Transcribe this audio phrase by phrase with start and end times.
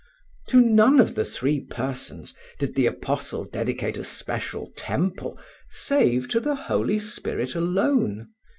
[0.47, 5.37] To none of the three Persons did the apostle dedicate a special temple
[5.69, 8.29] save to the Holy Spirit alone.